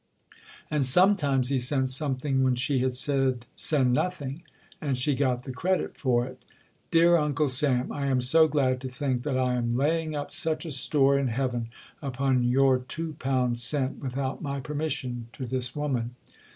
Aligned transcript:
And 0.71 0.83
sometimes 0.83 1.49
he 1.49 1.59
sent 1.59 1.91
something 1.91 2.41
when 2.41 2.55
she 2.55 2.79
had 2.79 2.95
said 2.95 3.45
send 3.55 3.93
nothing, 3.93 4.41
and 4.81 4.97
she 4.97 5.13
got 5.13 5.43
the 5.43 5.53
credit 5.53 5.95
for 5.95 6.25
it: 6.25 6.43
"Dear 6.89 7.17
Uncle 7.17 7.47
Sam, 7.49 7.91
I 7.91 8.07
am 8.07 8.19
so 8.19 8.47
glad 8.47 8.81
to 8.81 8.89
think 8.89 9.21
that 9.21 9.37
I 9.37 9.53
am 9.53 9.73
laying 9.77 10.15
up 10.15 10.31
such 10.31 10.65
a 10.65 10.71
store 10.71 11.19
in 11.19 11.27
heaven 11.27 11.69
upon 12.01 12.41
your 12.43 12.79
£2 12.79 13.55
sent 13.59 13.99
without 13.99 14.41
my 14.41 14.59
permission 14.59 15.27
to 15.33 15.45
this 15.45 15.75
woman." 15.75 16.15